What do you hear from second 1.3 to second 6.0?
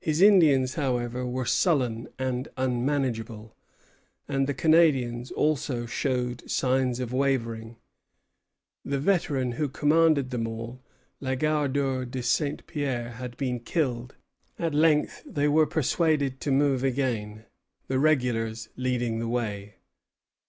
sullen and unmanageable, and the Canadians also